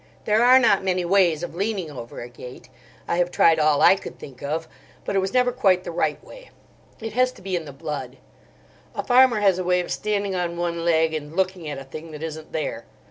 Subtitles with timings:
[0.25, 2.69] There are not many ways of leaning over a gate.
[3.07, 4.67] I have tried all I could think of,
[5.05, 6.49] but it was never quite the right way.
[6.99, 8.17] It has to be in the blood.
[8.95, 12.09] A farmer has a way of standing on one leg and looking at a thing
[12.13, 12.85] that isn't there.